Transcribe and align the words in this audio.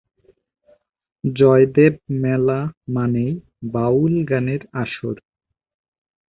জয়দেব 1.23 1.93
মেলা 2.21 2.59
মানেই 2.87 3.31
বাউল 3.73 4.13
গানের 4.29 4.61
আসর। 4.73 5.15